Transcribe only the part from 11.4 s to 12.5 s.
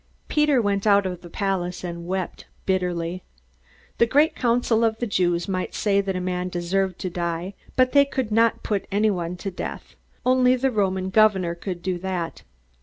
could do that.